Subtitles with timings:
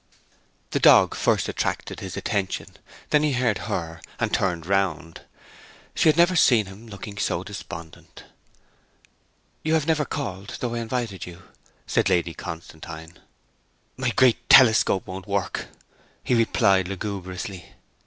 [0.71, 2.65] The dog first attracted his attention;
[3.11, 5.21] then he heard her, and turned round.
[5.93, 8.23] She had never seen him looking so despondent.
[9.61, 11.43] 'You have never called, though I invited you,'
[11.85, 13.19] said Lady Constantine.
[13.95, 15.67] 'My great telescope won't work!'
[16.23, 17.73] he replied lugubriously.